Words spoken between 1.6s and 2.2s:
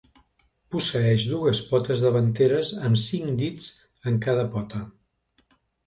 potes